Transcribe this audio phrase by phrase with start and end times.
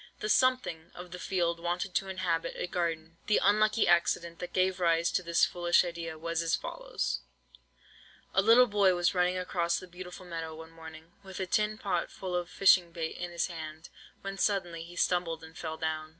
[0.19, 3.17] The 'something' of the field wanted to inhabit a garden.
[3.27, 7.19] The unlucky accident that gave rise to this foolish idea, was as follows:—
[8.33, 12.09] "A little boy was running across the beautiful meadow one morning, with a tin pot
[12.09, 13.89] full of fishing bait in his hand,
[14.21, 16.09] when suddenly he stumbled and fell down.